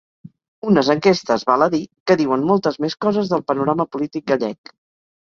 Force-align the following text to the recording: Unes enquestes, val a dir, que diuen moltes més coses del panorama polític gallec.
Unes 0.71 0.89
enquestes, 0.93 1.43
val 1.51 1.67
a 1.67 1.69
dir, 1.75 1.81
que 2.11 2.17
diuen 2.23 2.49
moltes 2.55 2.83
més 2.87 2.99
coses 3.09 3.33
del 3.37 3.47
panorama 3.53 3.91
polític 3.95 4.31
gallec. 4.35 4.79